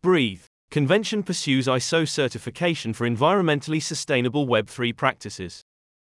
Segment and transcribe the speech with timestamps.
[0.00, 0.42] Breathe.
[0.70, 5.62] Convention pursues ISO certification for environmentally sustainable Web3 practices.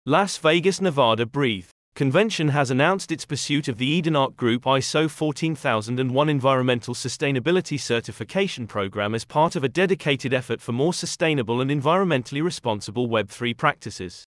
[0.06, 1.68] Las Vegas, Nevada Breathe.
[1.94, 9.14] Convention has announced its pursuit of the Edenart Group ISO 14001 Environmental Sustainability Certification Program
[9.14, 14.24] as part of a dedicated effort for more sustainable and environmentally responsible Web3 practices.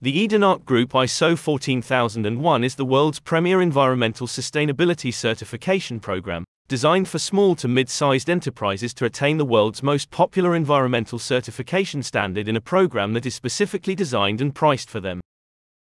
[0.00, 7.18] The Edenart Group ISO 14001 is the world's premier environmental sustainability certification program, designed for
[7.18, 12.56] small to mid sized enterprises to attain the world's most popular environmental certification standard in
[12.56, 15.20] a program that is specifically designed and priced for them.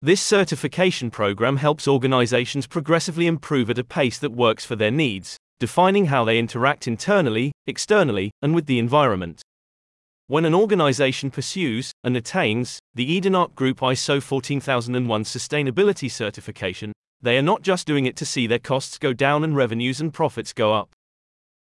[0.00, 5.36] This certification program helps organizations progressively improve at a pace that works for their needs,
[5.58, 9.42] defining how they interact internally, externally, and with the environment.
[10.28, 17.42] When an organization pursues and attains the Edenart Group ISO 14001 sustainability certification, they are
[17.42, 20.72] not just doing it to see their costs go down and revenues and profits go
[20.72, 20.90] up.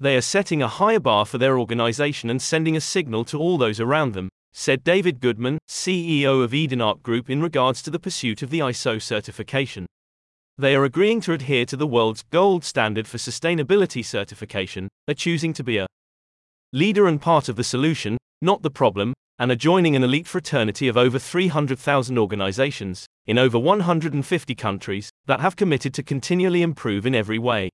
[0.00, 3.58] They are setting a higher bar for their organization and sending a signal to all
[3.58, 8.42] those around them, said David Goodman, CEO of Edenart Group, in regards to the pursuit
[8.42, 9.86] of the ISO certification.
[10.58, 15.52] They are agreeing to adhere to the world's gold standard for sustainability certification, are choosing
[15.54, 15.86] to be a
[16.72, 20.88] leader and part of the solution, not the problem, and are joining an elite fraternity
[20.88, 27.14] of over 300,000 organizations, in over 150 countries, that have committed to continually improve in
[27.14, 27.68] every way.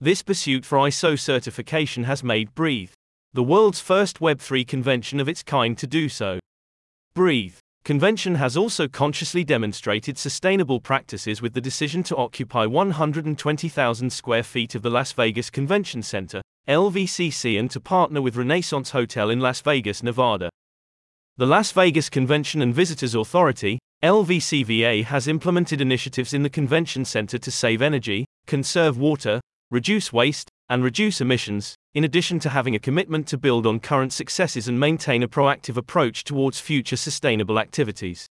[0.00, 2.90] This pursuit for ISO certification has made Breathe
[3.32, 6.38] the world's first Web3 convention of its kind to do so.
[7.14, 14.42] Breathe convention has also consciously demonstrated sustainable practices with the decision to occupy 120,000 square
[14.42, 19.40] feet of the Las Vegas Convention Center, LVCC, and to partner with Renaissance Hotel in
[19.40, 20.48] Las Vegas, Nevada.
[21.38, 27.36] The Las Vegas Convention and Visitors Authority, LVCVA, has implemented initiatives in the convention center
[27.36, 32.78] to save energy, conserve water, reduce waste, and reduce emissions, in addition to having a
[32.78, 38.26] commitment to build on current successes and maintain a proactive approach towards future sustainable activities.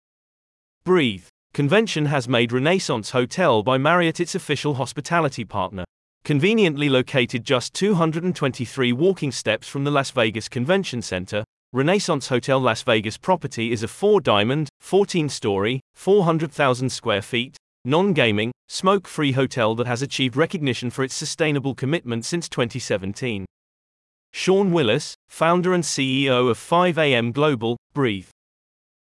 [0.84, 1.28] Breathe.
[1.54, 5.84] Convention has made Renaissance Hotel by Marriott its official hospitality partner.
[6.24, 11.44] Conveniently located just 223 walking steps from the Las Vegas Convention Center,
[11.76, 18.14] Renaissance Hotel Las Vegas property is a four diamond, 14 story, 400,000 square feet, non
[18.14, 23.46] gaming, smoke free hotel that has achieved recognition for its sustainable commitment since 2017.
[24.32, 28.30] Sean Willis, founder and CEO of 5AM Global, Breathe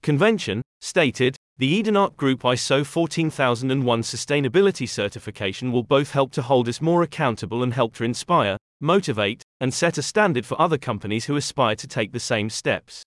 [0.02, 6.80] Convention, stated The Edenart Group ISO 14001 sustainability certification will both help to hold us
[6.80, 11.36] more accountable and help to inspire, motivate, and set a standard for other companies who
[11.36, 13.02] aspire to take the same steps.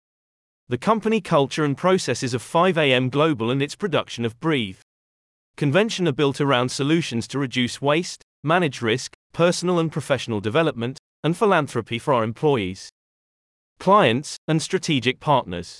[0.69, 4.79] The company culture and processes of 5AM Global and its production of Breathe.
[5.57, 11.37] Convention are built around solutions to reduce waste, manage risk, personal and professional development, and
[11.37, 12.89] philanthropy for our employees,
[13.79, 15.79] clients, and strategic partners.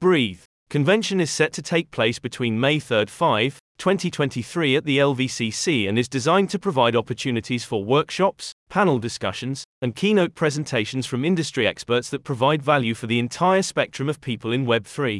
[0.00, 0.42] Breathe.
[0.70, 5.98] Convention is set to take place between May 3 5, 2023 at the LVCC and
[5.98, 12.10] is designed to provide opportunities for workshops, panel discussions, and keynote presentations from industry experts
[12.10, 15.18] that provide value for the entire spectrum of people in Web3.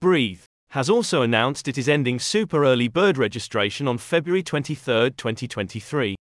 [0.00, 6.14] Breathe has also announced it is ending super early bird registration on February 23, 2023.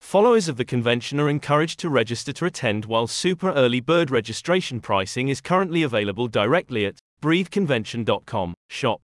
[0.00, 4.80] Followers of the convention are encouraged to register to attend while super early bird registration
[4.80, 9.00] pricing is currently available directly at breatheconvention.com shop.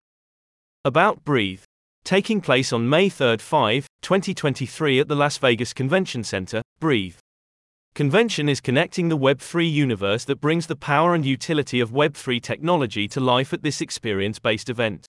[0.85, 1.63] About Breathe
[2.09, 7.19] taking place on May 3, 5, 2023 at the Las Vegas Convention Center, Breathe.
[7.95, 13.09] Convention is connecting the Web3 universe that brings the power and utility of Web3 technology
[13.09, 15.05] to life at this experience based event.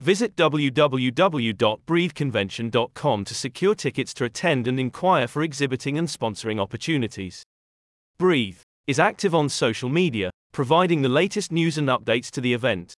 [0.00, 7.42] Visit www.breatheconvention.com to secure tickets to attend and inquire for exhibiting and sponsoring opportunities.
[8.18, 12.94] Breathe is active on social media, providing the latest news and updates to the event.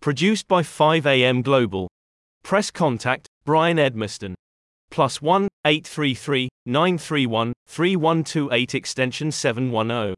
[0.00, 1.88] Produced by 5am Global.
[2.42, 4.34] Press contact Brian Edmiston.
[4.90, 10.14] Plus 1 833 931 3128 extension 710.